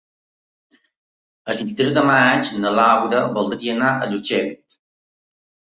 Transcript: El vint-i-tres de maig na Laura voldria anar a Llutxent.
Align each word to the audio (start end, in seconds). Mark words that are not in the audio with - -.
El 1.53 1.59
vint-i-tres 1.59 1.93
de 1.99 2.05
maig 2.09 2.49
na 2.65 2.75
Laura 2.81 3.23
voldria 3.39 3.79
anar 3.79 3.95
a 4.07 4.13
Llutxent. 4.13 4.55